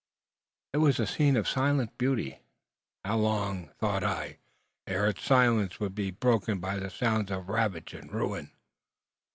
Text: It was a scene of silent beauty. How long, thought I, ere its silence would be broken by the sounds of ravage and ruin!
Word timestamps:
It 0.73 0.77
was 0.77 0.99
a 0.99 1.05
scene 1.05 1.37
of 1.37 1.47
silent 1.47 1.95
beauty. 1.99 2.39
How 3.05 3.17
long, 3.17 3.69
thought 3.77 4.03
I, 4.03 4.39
ere 4.87 5.07
its 5.09 5.21
silence 5.21 5.79
would 5.79 5.93
be 5.93 6.09
broken 6.09 6.59
by 6.59 6.77
the 6.79 6.89
sounds 6.89 7.29
of 7.29 7.49
ravage 7.49 7.93
and 7.93 8.11
ruin! 8.11 8.49